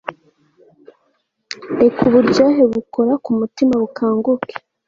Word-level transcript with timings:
Reka 1.79 1.99
uburyohe 2.07 2.61
bukora 2.73 3.13
ku 3.23 3.31
mutima 3.39 3.73
bukanguke 3.81 4.53